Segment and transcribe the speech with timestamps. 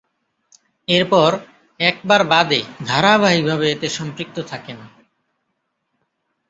[0.87, 1.29] এরপর
[1.79, 2.59] একবার বাদে
[2.85, 4.77] ধারাবাহিকভাবে এতে সম্পৃক্ত থাকেন।